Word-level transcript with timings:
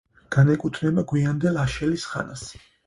განეკუთვნება 0.35 1.03
გვიანდელ 1.13 1.63
აშელის 1.67 2.11
ხანას. 2.15 2.51